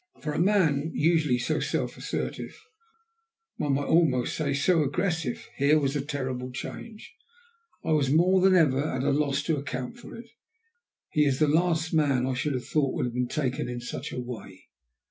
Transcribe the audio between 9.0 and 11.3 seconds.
a loss to account for it. He